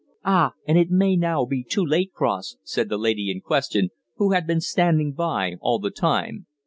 "Ah! 0.25 0.53
and 0.65 0.79
it 0.79 0.89
may 0.89 1.15
now 1.15 1.45
be 1.45 1.63
too 1.63 1.85
late, 1.85 2.11
Cross," 2.11 2.57
said 2.63 2.89
the 2.89 2.97
lady 2.97 3.29
in 3.29 3.39
question, 3.39 3.89
who 4.15 4.31
had 4.31 4.47
been 4.47 4.59
standing 4.59 5.11
by 5.13 5.57
all 5.61 5.77
the 5.77 5.91
time. 5.91 6.47